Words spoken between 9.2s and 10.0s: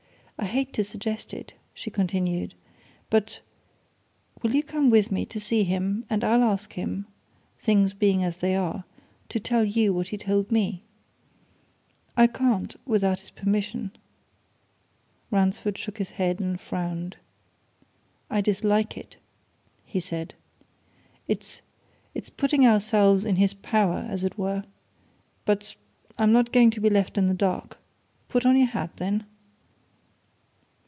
to tell you